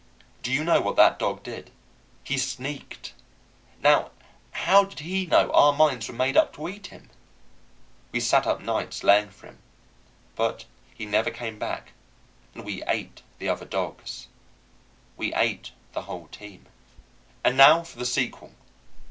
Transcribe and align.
Do 0.41 0.51
you 0.51 0.63
know 0.63 0.81
what 0.81 0.95
that 0.95 1.19
dog 1.19 1.43
did? 1.43 1.69
He 2.23 2.35
sneaked. 2.35 3.13
Now 3.83 4.09
how 4.49 4.83
did 4.83 5.01
he 5.01 5.27
know 5.27 5.51
our 5.51 5.73
minds 5.73 6.07
were 6.07 6.15
made 6.15 6.35
up 6.35 6.55
to 6.55 6.67
eat 6.69 6.87
him? 6.87 7.11
We 8.11 8.19
sat 8.19 8.47
up 8.47 8.61
nights 8.61 9.03
laying 9.03 9.29
for 9.29 9.45
him, 9.45 9.59
but 10.35 10.65
he 10.95 11.05
never 11.05 11.29
came 11.29 11.59
back, 11.59 11.91
and 12.55 12.65
we 12.65 12.81
ate 12.87 13.21
the 13.37 13.49
other 13.49 13.65
dogs. 13.67 14.27
We 15.17 15.35
ate 15.35 15.69
the 15.93 16.01
whole 16.01 16.29
team. 16.29 16.65
And 17.43 17.55
now 17.55 17.83
for 17.83 17.99
the 17.99 18.05
sequel. 18.07 18.53